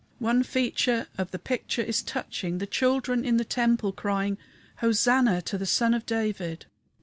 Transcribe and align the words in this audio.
One 0.17 0.41
feature 0.41 1.05
of 1.15 1.29
the 1.29 1.37
picture 1.37 1.83
is 1.83 2.01
touching: 2.01 2.57
the 2.57 2.65
children 2.65 3.23
in 3.23 3.37
the 3.37 3.45
temple 3.45 3.91
crying, 3.91 4.39
"Hosanna 4.77 5.43
to 5.43 5.59
the 5.59 5.67
Son 5.67 5.93
of 5.93 6.07
David!" 6.07 6.65